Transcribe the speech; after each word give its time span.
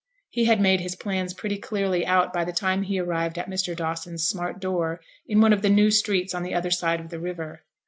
He 0.31 0.45
had 0.45 0.59
made 0.59 0.79
his 0.79 0.95
plans 0.95 1.31
pretty 1.35 1.59
clearly 1.59 2.07
out 2.07 2.33
by 2.33 2.43
the 2.43 2.51
time 2.51 2.81
he 2.81 2.97
arrived 2.99 3.37
at 3.37 3.47
Mr. 3.47 3.75
Dawson's 3.75 4.23
smart 4.23 4.59
door 4.59 4.99
in 5.27 5.41
one 5.41 5.53
of 5.53 5.61
the 5.61 5.69
new 5.69 5.91
streets 5.91 6.33
on 6.33 6.41
the 6.41 6.55
other 6.55 6.71
side 6.71 6.99
of 6.99 7.09
the 7.09 7.19
river. 7.19 7.61